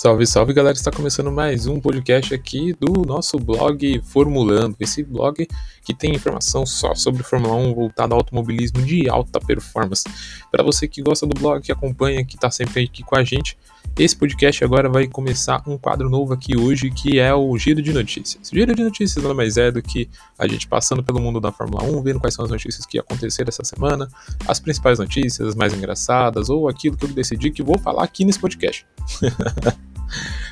[0.00, 4.74] Salve, salve galera, está começando mais um podcast aqui do nosso blog Formulando.
[4.80, 5.46] Esse blog
[5.84, 10.04] que tem informação só sobre Fórmula 1 voltado ao automobilismo de alta performance.
[10.50, 13.58] Para você que gosta do blog, que acompanha, que está sempre aqui com a gente,
[13.98, 17.92] esse podcast agora vai começar um quadro novo aqui hoje que é o Giro de
[17.92, 18.48] Notícias.
[18.50, 20.08] Giro de Notícias nada mais é do que
[20.38, 23.50] a gente passando pelo mundo da Fórmula 1, vendo quais são as notícias que aconteceram
[23.50, 24.08] essa semana,
[24.48, 28.24] as principais notícias, as mais engraçadas ou aquilo que eu decidi que vou falar aqui
[28.24, 28.86] nesse podcast.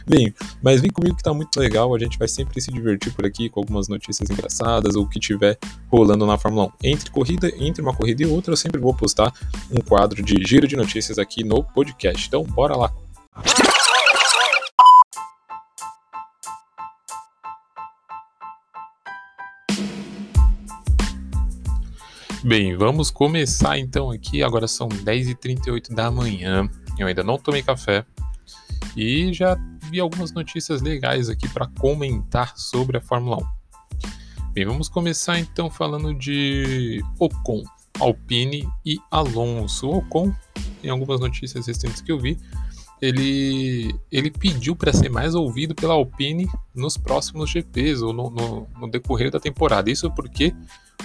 [0.07, 3.27] Bem, mas vem comigo que tá muito legal, a gente vai sempre se divertir por
[3.27, 5.59] aqui com algumas notícias engraçadas ou o que tiver
[5.91, 6.71] rolando na Fórmula 1.
[6.85, 9.33] Entre corrida, entre uma corrida e outra, eu sempre vou postar
[9.71, 12.27] um quadro de giro de notícias aqui no podcast.
[12.27, 12.93] Então, bora lá.
[22.45, 24.43] Bem, vamos começar então aqui.
[24.43, 26.69] Agora são 10h38 da manhã.
[26.97, 28.07] Eu ainda não tomei café,
[28.99, 29.57] e já
[29.89, 34.53] vi algumas notícias legais aqui para comentar sobre a Fórmula 1.
[34.53, 37.63] Bem, vamos começar então falando de Ocon,
[38.01, 39.87] Alpine e Alonso.
[39.87, 40.35] O Ocon,
[40.83, 42.37] em algumas notícias recentes que eu vi,
[43.01, 48.67] ele, ele pediu para ser mais ouvido pela Alpine nos próximos GPs ou no, no,
[48.81, 49.89] no, decorrer da temporada.
[49.89, 50.53] Isso porque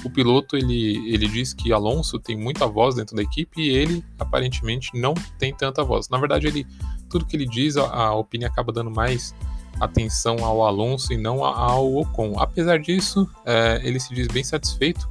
[0.04, 4.04] o piloto ele, ele diz que Alonso tem muita voz dentro da equipe e ele
[4.18, 6.10] aparentemente não tem tanta voz.
[6.10, 6.66] Na verdade, ele
[7.14, 9.36] tudo que ele diz, a, a Alpine acaba dando mais
[9.80, 12.40] atenção ao Alonso e não ao Ocon.
[12.40, 15.08] Apesar disso, é, ele se diz bem satisfeito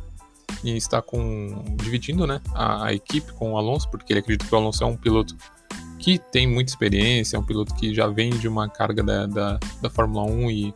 [0.64, 4.52] em estar com dividindo né, a, a, equipe com o Alonso, porque ele acredita que
[4.52, 5.36] o Alonso é um piloto
[5.98, 9.60] que tem muita experiência, é um piloto que já vem de uma carga da, da,
[9.80, 10.74] da Fórmula 1 e,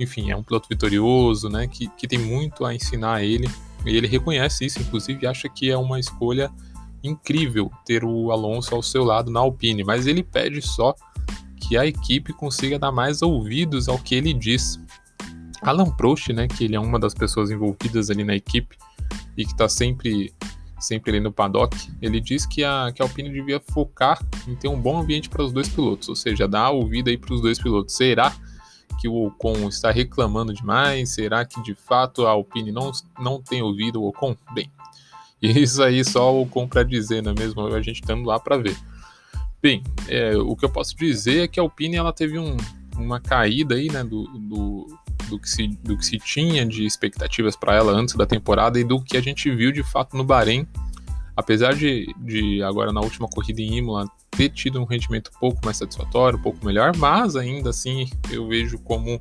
[0.00, 3.50] enfim, é um piloto vitorioso, né, que, que tem muito a ensinar a ele.
[3.84, 6.50] E ele reconhece isso, inclusive acha que é uma escolha
[7.04, 10.94] incrível ter o Alonso ao seu lado na Alpine, mas ele pede só
[11.56, 14.80] que a equipe consiga dar mais ouvidos ao que ele diz.
[15.62, 18.76] Alan Prost, né, que ele é uma das pessoas envolvidas ali na equipe
[19.36, 20.32] e que está sempre
[20.78, 24.68] sempre ali no paddock, ele diz que a, que a Alpine devia focar em ter
[24.68, 27.58] um bom ambiente para os dois pilotos, ou seja, dar ouvida aí para os dois
[27.58, 27.96] pilotos.
[27.96, 28.34] Será
[29.00, 31.14] que o Ocon está reclamando demais?
[31.14, 34.36] Será que de fato a Alpine não, não tem ouvido o Ocon?
[34.54, 34.70] Bem,
[35.62, 37.66] isso aí só o Ocon para dizer, não é mesmo?
[37.66, 38.76] A gente estando lá para ver.
[39.62, 42.56] Bem, é, o que eu posso dizer é que a Alpine ela teve um,
[42.96, 47.56] uma caída aí, né, do, do, do, que se, do que se tinha de expectativas
[47.56, 50.66] para ela antes da temporada e do que a gente viu de fato no Bahrein.
[51.36, 55.60] Apesar de, de agora na última corrida em Imola ter tido um rendimento um pouco
[55.64, 59.20] mais satisfatório, um pouco melhor, mas ainda assim eu vejo como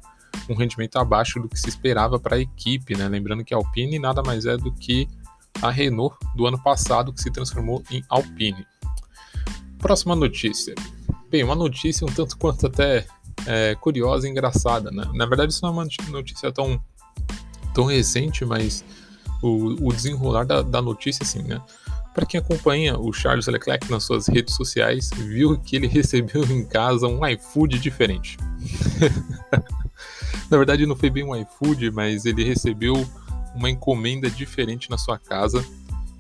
[0.49, 3.07] um rendimento abaixo do que se esperava para a equipe, né?
[3.07, 5.07] Lembrando que a Alpine nada mais é do que
[5.61, 8.65] a Renault do ano passado, que se transformou em Alpine.
[9.77, 10.75] Próxima notícia.
[11.29, 13.05] Bem, uma notícia um tanto quanto até
[13.45, 14.91] é, curiosa e engraçada.
[14.91, 15.03] Né?
[15.13, 16.81] Na verdade, isso não é uma notícia tão,
[17.73, 18.83] tão recente, mas
[19.41, 21.61] o, o desenrolar da, da notícia, assim, né?
[22.13, 26.63] Para quem acompanha o Charles Leclerc nas suas redes sociais, viu que ele recebeu em
[26.63, 28.37] casa um iFood diferente.
[30.49, 33.07] Na verdade, não foi bem um iFood, mas ele recebeu
[33.55, 35.65] uma encomenda diferente na sua casa.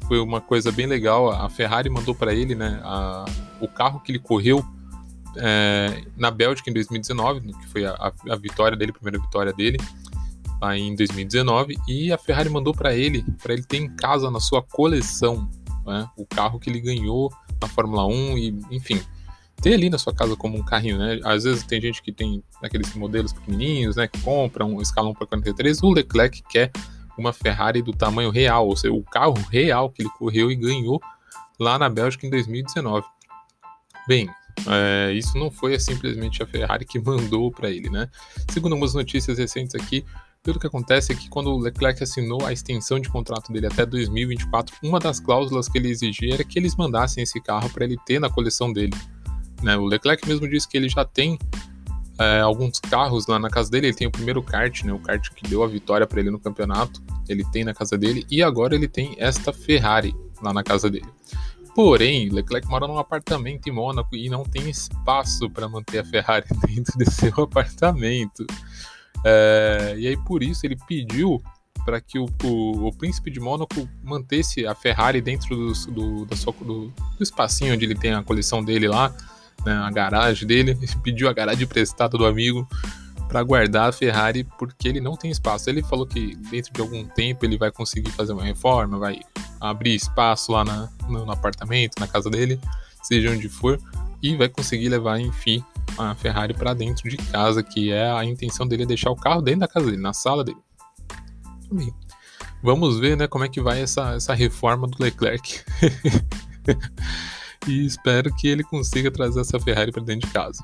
[0.07, 1.31] Foi uma coisa bem legal.
[1.31, 3.25] A Ferrari mandou para ele, né, a,
[3.61, 4.65] o carro que ele correu
[5.37, 9.77] é, na Bélgica em 2019, que foi a, a, vitória dele, a primeira vitória dele,
[10.61, 14.39] lá em 2019, e a Ferrari mandou para ele, para ele ter em casa na
[14.39, 15.49] sua coleção,
[15.85, 19.01] né, o carro que ele ganhou na Fórmula 1 e, enfim,
[19.61, 21.19] ter ali na sua casa como um carrinho, né?
[21.23, 25.25] Às vezes tem gente que tem aqueles modelos pequenininhos, né, que compram um escalão para
[25.25, 26.71] 43, o Leclerc quer
[27.17, 31.01] uma Ferrari do tamanho real, ou seja, o carro real que ele correu e ganhou
[31.59, 33.05] lá na Bélgica em 2019.
[34.07, 34.29] Bem,
[34.67, 38.09] é, isso não foi simplesmente a Ferrari que mandou para ele, né?
[38.49, 40.05] Segundo algumas notícias recentes aqui,
[40.41, 43.85] tudo que acontece é que quando o Leclerc assinou a extensão de contrato dele até
[43.85, 47.97] 2024, uma das cláusulas que ele exigia era que eles mandassem esse carro para ele
[48.05, 48.93] ter na coleção dele.
[49.61, 49.77] Né?
[49.77, 51.39] O Leclerc mesmo disse que ele já tem
[52.19, 53.87] é, alguns carros lá na casa dele.
[53.87, 56.39] Ele tem o primeiro kart, né, o kart que deu a vitória para ele no
[56.39, 57.01] campeonato.
[57.27, 61.07] Ele tem na casa dele e agora ele tem esta Ferrari lá na casa dele.
[61.75, 66.45] Porém, Leclerc mora num apartamento em Mônaco e não tem espaço para manter a Ferrari
[66.67, 68.45] dentro de seu apartamento.
[69.25, 71.41] É, e aí por isso ele pediu
[71.85, 76.35] para que o, o, o, príncipe de Mônaco mantesse a Ferrari dentro do, do, do,
[76.63, 79.13] do, espacinho onde ele tem a coleção dele lá
[79.65, 82.67] né, a garagem dele, pediu a garagem emprestada do amigo
[83.27, 85.69] para guardar a Ferrari porque ele não tem espaço.
[85.69, 89.19] Ele falou que dentro de algum tempo ele vai conseguir fazer uma reforma, vai
[89.59, 92.59] abrir espaço lá na, no, no, apartamento, na casa dele,
[93.01, 93.79] seja onde for,
[94.21, 95.63] e vai conseguir levar, enfim,
[95.97, 99.41] a Ferrari para dentro de casa, que é a intenção dele é deixar o carro
[99.41, 100.59] dentro da casa dele, na sala dele.
[101.71, 101.91] Bem,
[102.61, 105.61] vamos ver, né, como é que vai essa, essa reforma do Leclerc.
[107.67, 110.63] e espero que ele consiga trazer essa Ferrari para dentro de casa.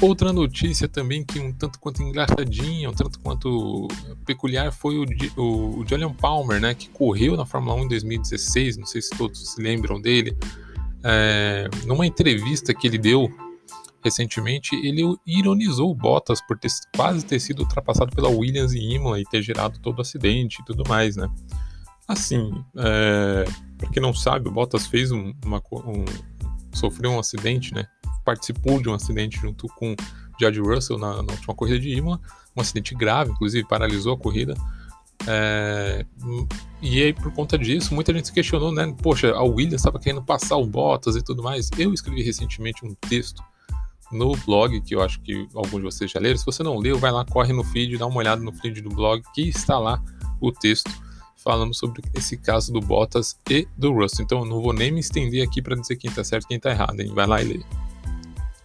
[0.00, 3.88] Outra notícia também que um tanto quanto engraçadinha, um tanto quanto
[4.24, 5.04] peculiar foi o,
[5.36, 9.10] o, o Julian Palmer, né, que correu na Fórmula 1 em 2016, não sei se
[9.10, 10.36] todos se lembram dele.
[11.02, 13.28] É, numa entrevista que ele deu
[14.02, 19.20] recentemente, ele ironizou o Bottas por ter, quase ter sido ultrapassado pela Williams e Imola
[19.20, 21.28] e ter gerado todo o acidente e tudo mais, né?
[22.06, 23.44] Assim, é,
[23.88, 26.04] para quem não sabe, o Bottas fez um, uma, um,
[26.72, 27.86] sofreu um acidente, né?
[28.24, 29.96] Participou de um acidente junto com
[30.38, 32.20] George Russell na, na última corrida de Imola,
[32.54, 34.54] um acidente grave, inclusive paralisou a corrida.
[35.26, 36.04] É,
[36.82, 38.94] e aí, por conta disso, muita gente se questionou, né?
[39.02, 41.70] Poxa, a Williams estava querendo passar o Bottas e tudo mais.
[41.78, 43.42] Eu escrevi recentemente um texto
[44.12, 46.36] no blog, que eu acho que alguns de vocês já leram.
[46.36, 48.90] Se você não leu, vai lá, corre no feed, dá uma olhada no feed do
[48.90, 50.02] blog, que está lá
[50.40, 50.90] o texto
[51.48, 54.22] falando sobre esse caso do Bottas e do Russell.
[54.22, 56.58] Então eu não vou nem me estender aqui para dizer quem está certo e quem
[56.58, 57.10] está errado, hein?
[57.14, 57.60] Vai lá e lê.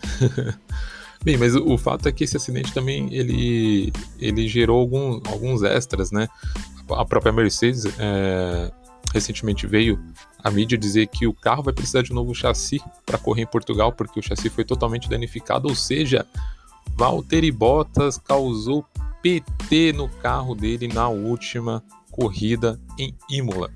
[1.24, 5.64] Bem, mas o, o, fato é que esse acidente também ele, ele gerou algum, alguns
[5.64, 6.28] extras, né?
[6.90, 8.70] A própria Mercedes é,
[9.14, 9.98] recentemente veio
[10.44, 13.48] a mídia dizer que o carro vai precisar de um novo chassi para correr em
[13.48, 16.28] Portugal, porque o chassi foi totalmente danificado, ou seja,
[16.98, 18.86] Valtteri Bottas causou
[19.22, 21.82] PT no carro dele na última
[22.14, 23.72] corrida em Imola.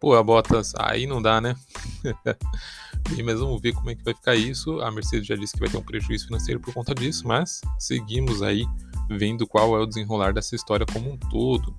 [0.00, 1.54] Pô, a Bottas, aí não dá, né?
[3.24, 4.80] Mas vamos ver como é que vai ficar isso.
[4.80, 8.42] A Mercedes já disse que vai ter um prejuízo financeiro por conta disso, mas seguimos
[8.42, 8.66] aí
[9.08, 11.72] vendo qual é o desenrolar dessa história como um todo.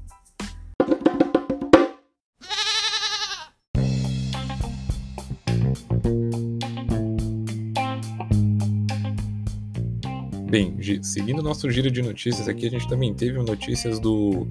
[10.49, 14.47] Bem, seguindo nosso giro de notícias aqui, a gente também teve notícias do,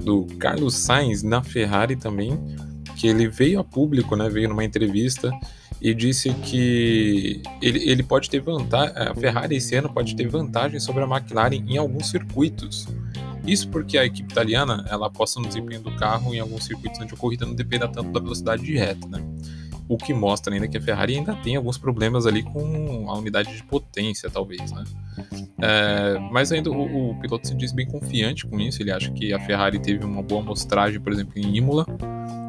[0.00, 2.38] do Carlos Sainz na Ferrari também,
[2.96, 5.30] que ele veio a público, né, veio numa entrevista
[5.80, 10.78] e disse que ele, ele pode ter vantagem, a Ferrari esse ano pode ter vantagem
[10.78, 12.86] sobre a McLaren em alguns circuitos.
[13.46, 17.14] Isso porque a equipe italiana ela aposta no desempenho do carro em alguns circuitos onde
[17.14, 19.22] a corrida não dependa tanto da velocidade de reta, né?
[19.90, 23.52] O que mostra ainda que a Ferrari ainda tem alguns problemas ali com a unidade
[23.56, 24.84] de potência, talvez, né?
[25.60, 29.32] É, mas ainda o, o, piloto se diz bem confiante com isso, ele acha que
[29.32, 31.84] a Ferrari teve uma boa amostragem, por exemplo, em Imola,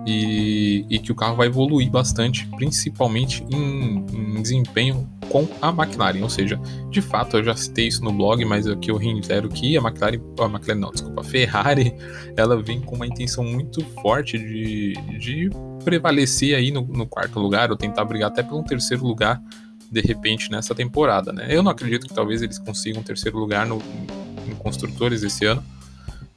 [0.05, 6.21] e, e que o carro vai evoluir bastante, principalmente em, em, desempenho com a McLaren,
[6.21, 6.59] ou seja,
[6.89, 10.19] de fato eu já citei isso no blog, mas aqui eu reitero que a McLaren,
[10.39, 11.95] a McLaren não, desculpa, a Ferrari,
[12.35, 15.49] ela vem com uma intenção muito forte de, de
[15.83, 19.41] prevalecer aí no, no quarto lugar ou tentar brigar até pelo terceiro lugar
[19.91, 21.47] de repente nessa temporada, né?
[21.49, 23.81] Eu não acredito que talvez eles consigam um terceiro lugar no,
[24.61, 25.63] construtores esse ano,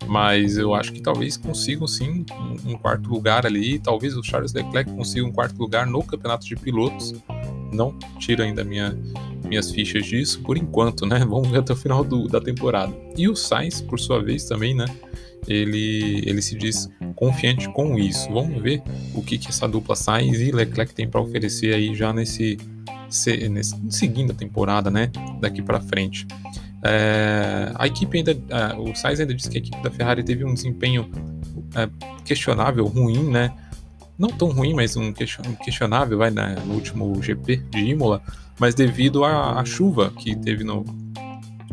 [0.06, 3.78] mas eu acho que talvez consigam sim um, um, quarto lugar ali.
[3.78, 7.14] Talvez o Charles Leclerc consiga um quarto lugar no campeonato de pilotos.
[7.72, 8.98] Não tiro ainda minha,
[9.44, 11.20] minhas fichas disso por enquanto, né?
[11.24, 12.92] Vamos ver até o final do, da temporada.
[13.16, 14.86] E o Sainz, por sua vez, também, né?
[15.46, 18.30] Ele, ele se diz confiante com isso.
[18.32, 18.82] Vamos ver
[19.14, 22.58] o que, que essa dupla Sainz e Leclerc tem para oferecer aí já nesse,
[23.50, 25.10] nesse seguindo a temporada, né?
[25.40, 26.26] Daqui para frente.
[26.82, 30.44] É, a equipe ainda, é, o Sainz ainda disse que a equipe da Ferrari teve
[30.44, 31.10] um desempenho
[31.74, 31.88] é,
[32.24, 33.52] questionável, ruim, né?
[34.18, 38.22] Não tão ruim, mas um questionável, vai, né, no último GP de Imola,
[38.60, 40.84] mas devido à, à chuva que teve no,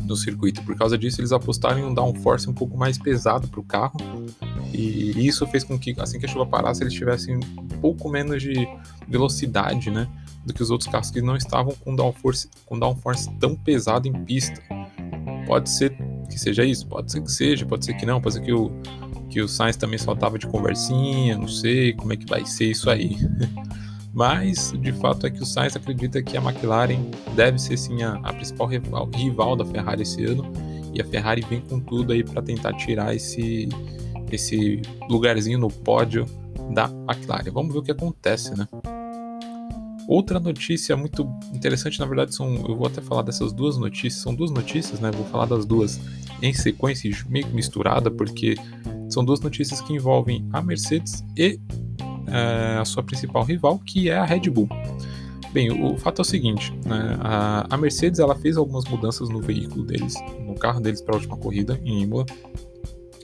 [0.05, 0.63] no circuito.
[0.63, 3.97] Por causa disso, eles apostaram em um downforce um pouco mais pesado para o carro.
[4.73, 8.41] E isso fez com que, assim que a chuva parasse, eles tivessem um pouco menos
[8.41, 8.67] de
[9.07, 10.07] velocidade, né?
[10.45, 14.13] Do que os outros carros que não estavam com downforce, com downforce tão pesado em
[14.23, 14.61] pista.
[15.45, 15.95] Pode ser
[16.29, 18.71] que seja isso, pode ser que seja, pode ser que não, pode ser que o,
[19.29, 22.71] que o Sainz também só tava de conversinha, não sei como é que vai ser
[22.71, 23.17] isso aí.
[24.13, 28.15] Mas, de fato, é que o Sainz acredita que a McLaren deve ser sim a,
[28.23, 30.51] a principal rival, rival, da Ferrari esse ano.
[30.93, 33.69] E a Ferrari vem com tudo aí para tentar tirar esse,
[34.29, 36.25] esse lugarzinho no pódio
[36.73, 37.51] da McLaren.
[37.51, 38.67] Vamos ver o que acontece, né?
[40.07, 44.35] Outra notícia muito interessante, na verdade, são, eu vou até falar dessas duas notícias, são
[44.35, 45.09] duas notícias, né?
[45.09, 46.01] Vou falar das duas
[46.41, 48.55] em sequência, meio misturada, porque
[49.09, 51.57] são duas notícias que envolvem a Mercedes e
[52.31, 54.69] é, a sua principal rival, que é a Red Bull.
[55.53, 59.41] Bem, o, fato é o seguinte, né, a, a, Mercedes ela fez algumas mudanças no
[59.41, 62.25] veículo deles, no carro deles para a última corrida em Imola.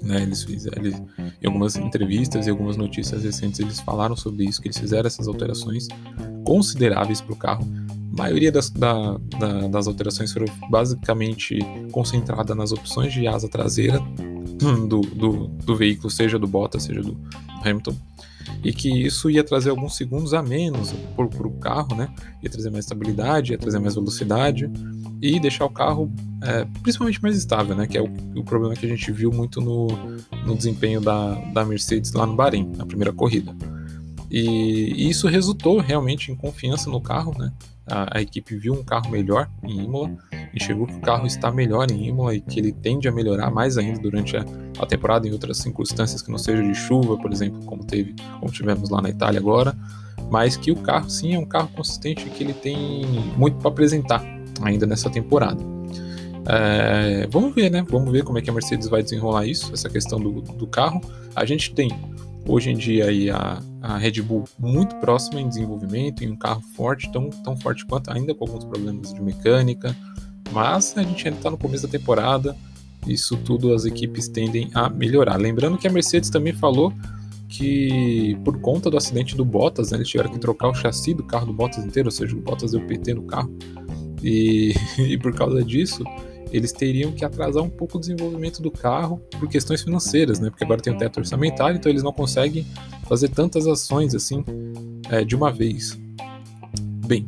[0.01, 1.01] Né, eles fizeram, eles,
[1.41, 5.27] em algumas entrevistas e algumas notícias recentes eles falaram sobre isso, que eles fizeram essas
[5.27, 5.87] alterações
[6.43, 7.65] consideráveis para o carro,
[8.17, 11.59] maioria das, da, da, das alterações foram basicamente
[11.91, 13.99] concentrada nas opções de asa traseira
[14.87, 17.17] do, do, do veículo, seja do Bottas, seja do
[17.63, 17.95] Hamilton
[18.63, 22.09] e que isso ia trazer alguns segundos a menos para o carro, né?
[22.41, 24.69] Ia trazer mais estabilidade, ia trazer mais velocidade
[25.21, 26.11] e deixar o carro
[26.43, 27.87] é, principalmente mais estável, né?
[27.87, 29.87] Que é o, o, problema que a gente viu muito no,
[30.45, 33.55] no desempenho da, da Mercedes lá no Bahrein, na primeira corrida.
[34.29, 37.51] E, isso resultou realmente em confiança no carro, né?
[37.89, 40.11] A, a, equipe viu um carro melhor em Imola,
[40.53, 43.77] enxergou que o carro está melhor em Imola e que ele tende a melhorar mais
[43.77, 44.45] ainda durante a,
[44.77, 48.51] a temporada em outras circunstâncias que não seja de chuva, por exemplo, como teve, como
[48.51, 49.73] tivemos lá na Itália agora,
[50.29, 53.05] mas que o carro sim é um carro consistente e que ele tem
[53.37, 54.21] muito para apresentar
[54.61, 55.63] ainda nessa temporada.
[56.49, 57.85] É, vamos ver, né?
[57.89, 61.01] Vamos ver como é que a Mercedes vai desenrolar isso, essa questão do, do carro.
[61.35, 61.89] A gente tem
[62.47, 66.61] hoje em dia aí a, a Red Bull muito próxima em desenvolvimento, em um carro
[66.75, 69.95] forte, tão, tão forte quanto, ainda com alguns problemas de mecânica,
[70.51, 72.55] mas a gente ainda está no começo da temporada,
[73.07, 75.37] isso tudo as equipes tendem a melhorar.
[75.37, 76.93] Lembrando que a Mercedes também falou
[77.47, 81.23] que por conta do acidente do Bottas, né, eles tiveram que trocar o chassi do
[81.23, 83.49] carro do Bottas inteiro, ou seja, o Bottas deu PT no carro,
[84.21, 86.03] e, e por causa disso
[86.51, 90.49] eles teriam que atrasar um pouco o desenvolvimento do carro por questões financeiras, né?
[90.49, 92.65] Porque agora tem o teto orçamentário, então eles não conseguem
[93.07, 94.43] fazer tantas ações assim
[95.09, 95.97] é, de uma vez.
[97.05, 97.27] Bem,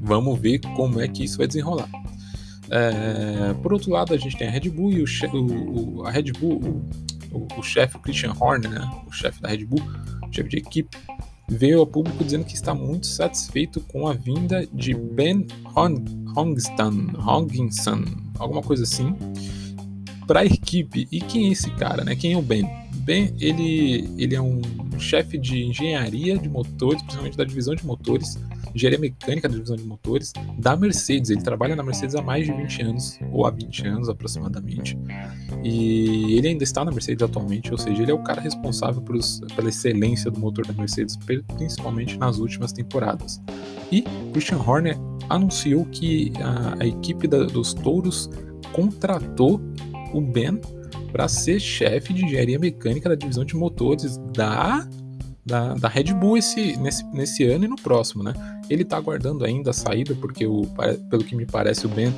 [0.00, 1.88] vamos ver como é que isso vai desenrolar.
[2.70, 6.32] É, por outro lado, a gente tem a Red Bull e o, o, a Red
[6.32, 6.82] Bull,
[7.32, 8.90] o, o chefe, Christian Horner, né?
[9.06, 9.82] O chefe da Red Bull,
[10.30, 10.96] chefe de equipe,
[11.48, 15.46] veio ao público dizendo que está muito satisfeito com a vinda de Ben
[16.36, 18.04] Hongstan, Hongson,
[18.38, 19.14] alguma coisa assim,
[20.26, 21.06] para a equipe.
[21.10, 22.16] E quem é esse cara, né?
[22.16, 22.68] Quem é o Ben?
[22.94, 24.60] Ben, ele, ele é um
[24.98, 28.38] chefe de engenharia de motores, principalmente da divisão de motores,
[28.74, 31.30] engenharia mecânica da divisão de motores da Mercedes.
[31.30, 34.98] Ele trabalha na Mercedes há mais de 20 anos, ou há 20 anos aproximadamente.
[35.62, 39.68] E ele ainda está na Mercedes atualmente, ou seja, ele é o cara responsável pela
[39.68, 41.16] excelência do motor da Mercedes,
[41.56, 43.40] principalmente nas últimas temporadas.
[43.90, 44.98] E Christian Horner
[45.28, 48.28] anunciou que a, a equipe da, dos touros
[48.72, 49.60] contratou
[50.12, 50.60] o Ben
[51.14, 54.84] para ser chefe de engenharia mecânica da divisão de motores da,
[55.46, 58.34] da, da, Red Bull esse, nesse, nesse ano e no próximo, né?
[58.68, 60.62] Ele está aguardando ainda a saída, porque o,
[61.08, 62.12] pelo que me parece o Ben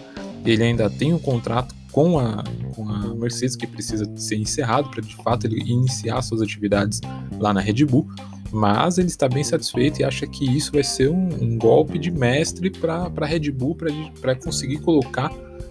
[0.46, 2.42] ele ainda tem um contrato com a,
[2.74, 7.02] com a Mercedes que precisa ser encerrado para de fato ele iniciar suas atividades
[7.38, 8.08] lá na Red Bull
[8.50, 12.10] mas ele está bem satisfeito e acha que isso vai ser um, um golpe de
[12.10, 13.76] mestre para a Red Bull,
[14.20, 15.30] para conseguir colocar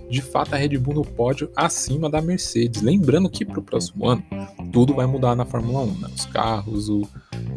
[0.10, 2.82] de fato a Red Bull no pódio acima da Mercedes.
[2.82, 4.24] Lembrando que para o próximo ano
[4.72, 6.10] tudo vai mudar na Fórmula 1, né?
[6.14, 7.08] os carros, o,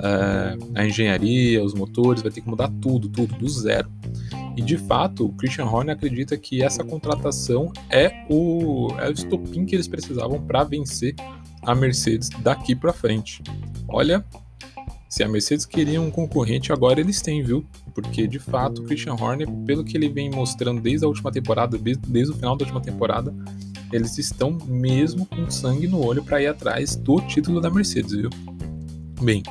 [0.02, 3.90] é, a engenharia, os motores, vai ter que mudar tudo, tudo, do zero.
[4.56, 9.64] E de fato, o Christian Horner acredita que essa contratação é o, é o estopim
[9.64, 11.14] que eles precisavam para vencer
[11.62, 13.42] a Mercedes daqui para frente.
[13.86, 14.24] Olha,
[15.08, 17.64] se a Mercedes queria um concorrente, agora eles têm, viu?
[18.00, 21.76] Porque de fato o Christian Horner, pelo que ele vem mostrando desde a última temporada,
[21.76, 23.34] desde, desde o final da última temporada,
[23.92, 28.30] eles estão mesmo com sangue no olho para ir atrás do título da Mercedes, viu?
[29.20, 29.42] Bem,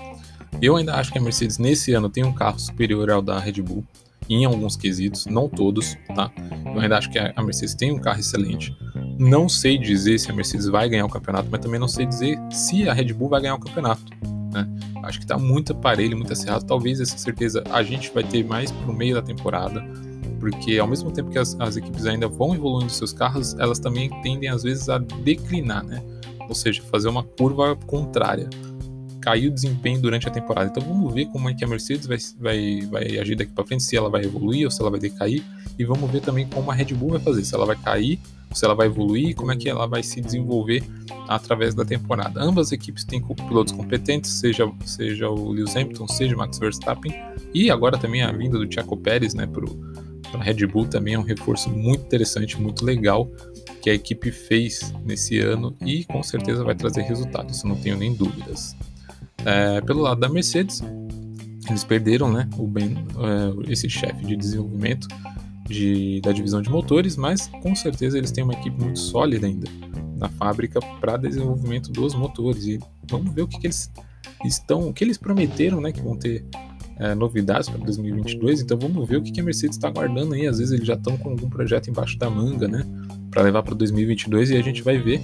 [0.61, 3.61] eu ainda acho que a Mercedes nesse ano tem um carro superior ao da Red
[3.61, 3.83] Bull
[4.29, 6.31] em alguns quesitos, não todos, tá?
[6.65, 8.73] Eu ainda acho que a Mercedes tem um carro excelente.
[9.19, 12.39] Não sei dizer se a Mercedes vai ganhar o campeonato, mas também não sei dizer
[12.49, 14.05] se a Red Bull vai ganhar o campeonato.
[14.53, 14.67] Né?
[15.07, 16.65] Acho que está muito aparelho, muito acerrado.
[16.65, 19.83] Talvez essa certeza a gente vai ter mais pro meio da temporada,
[20.39, 24.09] porque ao mesmo tempo que as, as equipes ainda vão evoluindo seus carros, elas também
[24.21, 26.03] tendem às vezes a declinar, né?
[26.49, 28.49] Ou seja, fazer uma curva contrária.
[29.21, 30.69] Cair o desempenho durante a temporada.
[30.69, 33.83] Então vamos ver como é que a Mercedes vai, vai, vai agir daqui para frente,
[33.83, 35.43] se ela vai evoluir ou se ela vai decair.
[35.79, 38.19] E vamos ver também como a Red Bull vai fazer, se ela vai cair
[38.53, 40.83] se ela vai evoluir, como é que ela vai se desenvolver
[41.27, 42.41] através da temporada.
[42.41, 47.13] Ambas as equipes têm pilotos competentes, seja, seja o Lewis Hamilton, seja o Max Verstappen,
[47.53, 49.65] e agora também a vinda do Checo Pérez né, para
[50.33, 53.29] a Red Bull também é um reforço muito interessante, muito legal
[53.81, 57.97] que a equipe fez nesse ano e com certeza vai trazer resultados, isso não tenho
[57.97, 58.75] nem dúvidas.
[59.45, 60.81] É, pelo lado da Mercedes,
[61.69, 65.07] eles perderam né, o Ben, é, esse chefe de desenvolvimento,
[65.67, 69.69] de, da divisão de motores, mas com certeza eles têm uma equipe muito sólida ainda
[70.17, 72.65] na fábrica para desenvolvimento dos motores.
[72.65, 73.91] E vamos ver o que, que, eles
[74.43, 76.43] estão, o que eles prometeram, né, que vão ter
[76.99, 78.61] é, novidades para 2022.
[78.61, 80.47] Então vamos ver o que, que a Mercedes está guardando aí.
[80.47, 82.83] Às vezes eles já estão com algum projeto embaixo da manga, né,
[83.29, 85.21] para levar para 2022 e a gente vai ver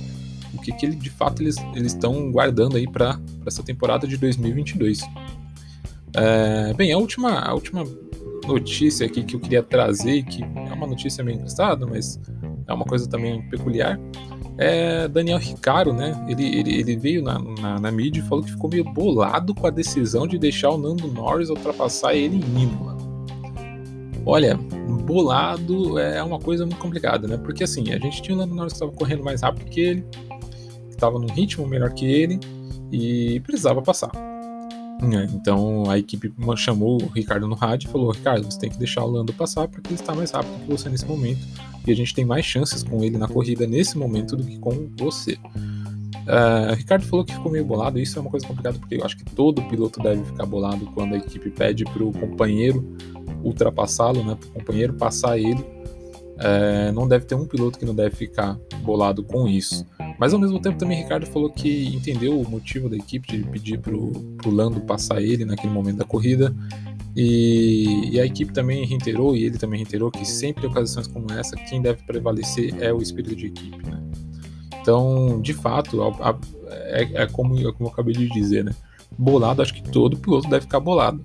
[0.53, 5.01] o que, que ele, de fato eles estão guardando aí para essa temporada de 2022.
[6.15, 7.83] É, bem, a última, a última
[8.47, 12.19] notícia aqui que eu queria trazer, que é uma notícia meio engraçada, mas
[12.67, 13.99] é uma coisa também peculiar.
[14.57, 16.25] É Daniel Ricaro, né?
[16.29, 19.65] Ele, ele, ele veio na, na, na, mídia e falou que ficou meio bolado com
[19.65, 22.95] a decisão de deixar o Nando Norris ultrapassar ele em Imola.
[24.25, 24.55] Olha,
[25.05, 27.37] bolado é uma coisa muito complicada, né?
[27.37, 30.05] Porque assim, a gente tinha o Nando Norris que estava correndo mais rápido que ele,
[30.89, 32.39] estava num ritmo melhor que ele
[32.91, 34.11] e precisava passar.
[35.01, 38.77] É, então a equipe chamou o Ricardo no rádio e falou: Ricardo, você tem que
[38.77, 41.45] deixar o Lando passar porque ele está mais rápido que você nesse momento
[41.85, 44.89] e a gente tem mais chances com ele na corrida nesse momento do que com
[44.97, 45.37] você.
[46.23, 49.17] Uh, Ricardo falou que ficou meio bolado, isso é uma coisa complicada porque eu acho
[49.17, 52.95] que todo piloto deve ficar bolado quando a equipe pede para o companheiro
[53.43, 55.63] ultrapassá-lo, né, para o companheiro passar ele.
[56.39, 59.85] É, não deve ter um piloto que não deve ficar bolado com isso.
[60.23, 63.77] Mas ao mesmo tempo também Ricardo falou que entendeu o motivo da equipe de pedir
[63.77, 66.55] pro, pro Lando passar ele naquele momento da corrida.
[67.13, 71.29] E, e, a equipe também reiterou, e ele também reiterou, que sempre em ocasiões como
[71.33, 73.85] essa, quem deve prevalecer é o espírito de equipe.
[73.85, 74.01] Né?
[74.81, 76.37] Então, de fato, a, a,
[76.69, 78.73] é, é, como, é como eu acabei de dizer, né?
[79.17, 81.21] Bolado, acho que todo piloto deve ficar bolado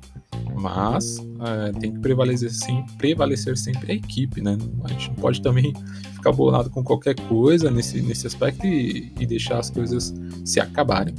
[0.59, 4.57] mas é, tem que prevalecer sempre, prevalecer sempre a equipe, né?
[4.85, 5.73] A gente não pode também
[6.15, 10.15] ficar bolado com qualquer coisa nesse, nesse aspecto e, e deixar as coisas
[10.45, 11.15] se acabarem.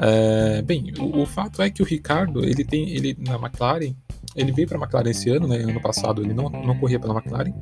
[0.00, 3.94] É, bem, o, o, fato é que o Ricardo, ele tem, ele na McLaren,
[4.34, 5.58] ele veio para a McLaren esse ano, né?
[5.58, 7.54] Ano passado ele não, não corria pela McLaren,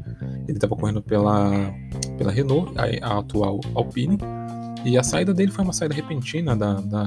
[0.48, 1.72] ele estava correndo pela,
[2.16, 4.18] pela Renault, a, a, atual Alpine,
[4.84, 7.04] e a saída dele foi uma saída repentina da, da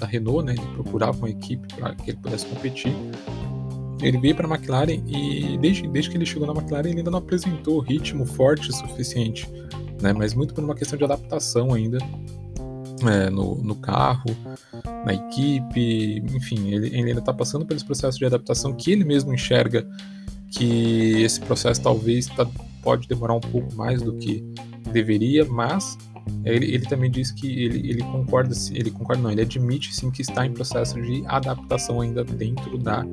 [0.00, 0.54] da Renault, né?
[0.54, 2.96] Ele procurava uma equipe para que ele pudesse competir.
[4.02, 7.10] Ele veio para a McLaren e desde, desde que ele chegou na McLaren ele ainda
[7.10, 9.48] não apresentou ritmo forte o suficiente,
[10.00, 10.12] né?
[10.12, 11.98] Mas muito por uma questão de adaptação ainda
[13.08, 14.36] é, no, no, carro,
[15.04, 19.32] na equipe, enfim, ele, ele ainda está passando pelos processos de adaptação que ele mesmo
[19.32, 19.86] enxerga
[20.50, 22.46] que esse processo talvez tá,
[22.82, 24.44] pode demorar um pouco mais do que
[24.92, 25.96] deveria, mas
[26.44, 30.22] ele, ele também diz que ele, ele concorda, ele concorda não, ele admite sim que
[30.22, 33.04] está em processo de adaptação ainda dentro da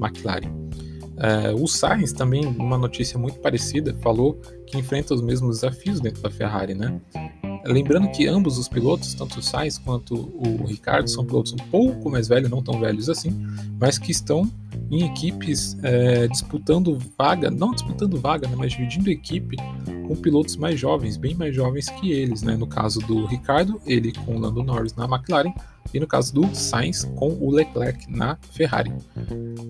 [0.00, 0.52] McLaren.
[1.14, 4.34] Uh, o Sainz também, uma notícia muito parecida, falou
[4.66, 7.00] que enfrenta os mesmos desafios dentro da Ferrari, né?
[7.66, 12.10] Lembrando que ambos os pilotos, tanto o Sainz quanto o Ricardo, são pilotos um pouco
[12.10, 13.30] mais velhos, não tão velhos assim,
[13.80, 14.50] mas que estão
[14.90, 19.56] em equipes é, disputando vaga, não disputando vaga, né, mas dividindo equipe
[20.06, 22.42] com pilotos mais jovens, bem mais jovens que eles.
[22.42, 22.56] Né?
[22.56, 25.52] No caso do Ricardo, ele com o Lando Norris na McLaren,
[25.92, 28.92] e no caso do Sainz com o Leclerc na Ferrari.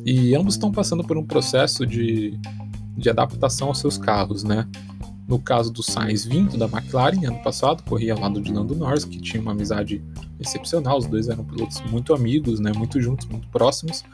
[0.04, 2.38] E ambos estão passando por um processo de,
[2.96, 4.66] de adaptação aos seus carros, né?
[5.26, 9.04] No caso do Sainz vindo da McLaren ano passado, corria ao lado de Lando Norris,
[9.04, 10.02] que tinha uma amizade
[10.38, 14.04] excepcional, os dois eram pilotos muito amigos, né, muito juntos, muito próximos,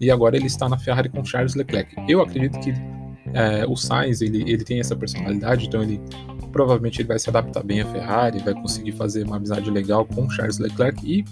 [0.00, 1.94] e agora ele está na Ferrari com Charles Leclerc.
[2.08, 2.72] Eu acredito que
[3.34, 6.00] é, o Sainz ele, ele tem essa personalidade, então ele
[6.52, 10.28] provavelmente ele vai se adaptar bem à Ferrari, vai conseguir fazer uma amizade legal com
[10.30, 11.24] Charles Leclerc e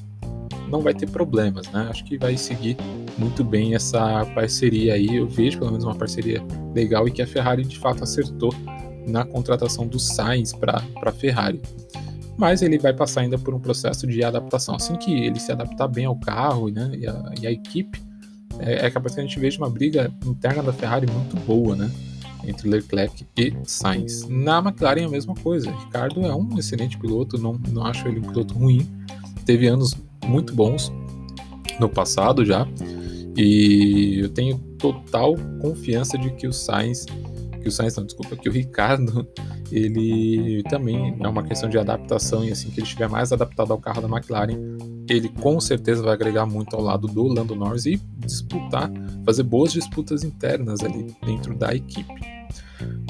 [0.68, 1.88] não vai ter problemas, né?
[1.90, 2.76] Acho que vai seguir
[3.18, 5.16] muito bem essa parceria aí.
[5.16, 6.42] Eu vejo pelo menos uma parceria
[6.74, 8.54] legal e que a Ferrari de fato acertou
[9.10, 11.60] na contratação do Sainz para a Ferrari.
[12.36, 14.74] Mas ele vai passar ainda por um processo de adaptação.
[14.74, 18.00] Assim que ele se adaptar bem ao carro né, e, a, e a equipe,
[18.58, 21.90] é, é capaz que a gente veja uma briga interna da Ferrari muito boa, né?
[22.46, 24.26] Entre Leclerc e Sainz.
[24.26, 25.70] Na McLaren é a mesma coisa.
[25.70, 28.88] Ricardo é um excelente piloto, não, não acho ele um piloto ruim.
[29.44, 29.94] Teve anos
[30.26, 30.90] muito bons
[31.78, 32.66] no passado já.
[33.36, 37.06] E eu tenho total confiança de que o Sainz
[37.60, 39.26] que o Sainz, não, desculpa, que o Ricardo,
[39.70, 43.78] ele também é uma questão de adaptação e assim que ele estiver mais adaptado ao
[43.78, 44.56] carro da McLaren,
[45.08, 48.90] ele com certeza vai agregar muito ao lado do Lando Norris e disputar,
[49.24, 52.40] fazer boas disputas internas ali dentro da equipe.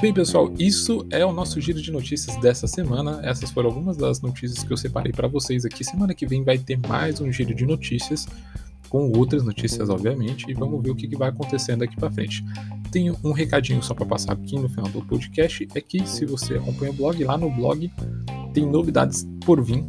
[0.01, 3.21] Bem, pessoal, isso é o nosso giro de notícias dessa semana.
[3.23, 5.83] Essas foram algumas das notícias que eu separei para vocês aqui.
[5.83, 8.27] Semana que vem vai ter mais um giro de notícias
[8.89, 12.43] com outras notícias, obviamente, e vamos ver o que, vai acontecendo daqui para frente.
[12.91, 16.55] Tenho um recadinho só para passar aqui no final do podcast: é que se você
[16.55, 17.91] acompanha o blog, lá no blog
[18.53, 19.83] tem novidades por vir.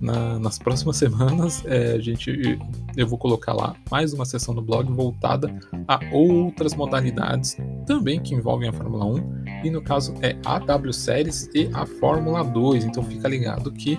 [0.00, 2.58] Na, nas próximas semanas, é, a gente,
[2.96, 5.54] eu vou colocar lá mais uma sessão do blog voltada
[5.86, 10.92] a outras modalidades também que envolvem a Fórmula 1 e no caso é a W
[10.92, 12.86] Series e a Fórmula 2.
[12.86, 13.98] Então fica ligado que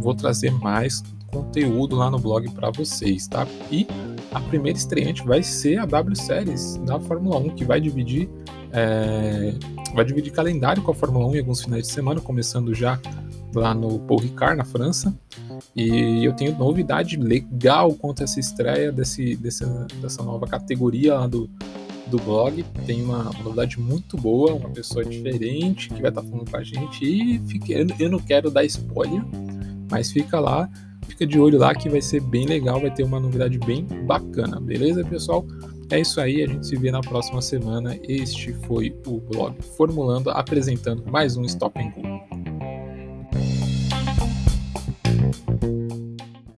[0.00, 3.46] vou trazer mais conteúdo lá no blog para vocês, tá?
[3.70, 3.86] E
[4.32, 8.28] a primeira estreante vai ser a W Series da Fórmula 1, que vai dividir
[8.72, 9.54] é,
[9.94, 13.00] vai dividir calendário com a Fórmula 1 em alguns finais de semana, começando já
[13.54, 15.16] lá no Paul Ricard, na França.
[15.74, 19.64] E eu tenho novidade legal quanto a essa estreia desse, desse,
[20.00, 21.48] dessa nova categoria lá do,
[22.06, 22.62] do blog.
[22.84, 26.56] Tem uma, uma novidade muito boa, uma pessoa diferente que vai estar tá falando com
[26.56, 27.04] a gente.
[27.04, 29.22] E fique, eu não quero dar spoiler,
[29.90, 30.68] mas fica lá,
[31.06, 34.60] fica de olho lá que vai ser bem legal, vai ter uma novidade bem bacana,
[34.60, 35.44] beleza, pessoal?
[35.90, 37.96] É isso aí, a gente se vê na próxima semana.
[38.08, 42.55] Este foi o blog Formulando, apresentando mais um Stop and Go.